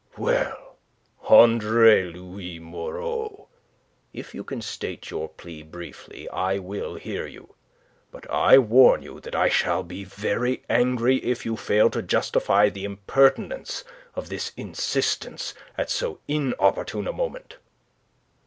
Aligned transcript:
"Well, 0.17 0.77
Andre 1.27 2.05
Louis 2.11 2.57
Moreau, 2.57 3.49
if 4.13 4.33
you 4.33 4.43
can 4.43 4.59
state 4.63 5.11
your 5.11 5.29
plea 5.29 5.61
briefly, 5.61 6.27
I 6.29 6.57
will 6.57 6.95
hear 6.95 7.27
you. 7.27 7.53
But 8.09 8.27
I 8.27 8.57
warn 8.57 9.03
you 9.03 9.19
that 9.19 9.35
I 9.35 9.47
shall 9.47 9.83
be 9.83 10.03
very 10.03 10.63
angry 10.67 11.17
if 11.17 11.45
you 11.45 11.55
fail 11.55 11.91
to 11.91 12.01
justify 12.01 12.67
the 12.69 12.83
impertinence 12.83 13.83
of 14.15 14.29
this 14.29 14.53
insistence 14.57 15.53
at 15.77 15.91
so 15.91 16.19
inopportune 16.27 17.07
a 17.07 17.13
moment." 17.13 17.57